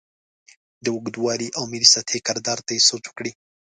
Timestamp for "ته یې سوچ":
2.65-3.03